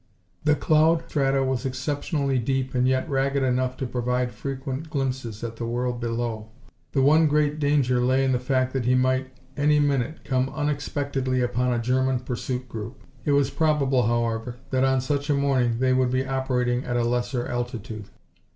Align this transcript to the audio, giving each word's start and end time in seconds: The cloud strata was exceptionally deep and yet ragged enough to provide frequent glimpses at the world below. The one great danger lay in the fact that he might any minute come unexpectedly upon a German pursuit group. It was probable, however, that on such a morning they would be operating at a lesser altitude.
The 0.45 0.55
cloud 0.55 1.03
strata 1.07 1.43
was 1.43 1.63
exceptionally 1.63 2.39
deep 2.39 2.73
and 2.73 2.87
yet 2.87 3.07
ragged 3.07 3.43
enough 3.43 3.77
to 3.77 3.85
provide 3.85 4.31
frequent 4.31 4.89
glimpses 4.89 5.43
at 5.43 5.57
the 5.57 5.65
world 5.67 5.99
below. 5.99 6.49
The 6.93 7.03
one 7.03 7.27
great 7.27 7.59
danger 7.59 7.99
lay 8.01 8.23
in 8.25 8.31
the 8.31 8.39
fact 8.39 8.73
that 8.73 8.85
he 8.85 8.95
might 8.95 9.27
any 9.55 9.79
minute 9.79 10.23
come 10.23 10.49
unexpectedly 10.55 11.41
upon 11.43 11.71
a 11.71 11.77
German 11.77 12.21
pursuit 12.21 12.67
group. 12.67 13.03
It 13.25 13.33
was 13.33 13.51
probable, 13.51 14.07
however, 14.07 14.55
that 14.71 14.83
on 14.83 15.01
such 15.01 15.29
a 15.29 15.35
morning 15.35 15.77
they 15.77 15.93
would 15.93 16.09
be 16.09 16.25
operating 16.25 16.83
at 16.83 16.97
a 16.97 17.03
lesser 17.03 17.45
altitude. 17.47 18.05